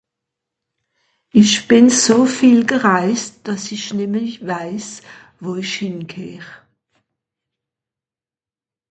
[1.31, 4.91] Isch bin so viel gereist, dass i nemme weiss,
[5.41, 6.51] wo isch hingehöre